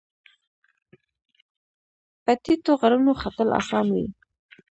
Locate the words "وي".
3.93-4.05